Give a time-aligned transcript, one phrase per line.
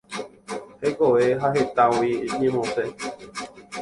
[0.81, 2.87] Hekove ha hetãgui ñemosẽ.